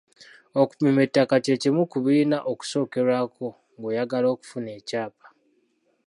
Okupima 0.61 0.99
ettaka 1.05 1.35
kye 1.45 1.55
kimu 1.61 1.83
ku 1.91 1.97
birina 2.03 2.37
okusookerwako 2.51 3.47
ng’oyagala 3.77 4.27
okufuna 4.33 4.69
ekyapa. 4.79 5.27